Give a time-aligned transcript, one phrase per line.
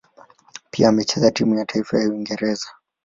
[0.71, 2.67] Pia amecheza kwenye timu ya taifa ya Uingereza.